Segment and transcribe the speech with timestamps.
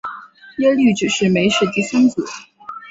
[0.57, 2.25] 耶律只没是第三子。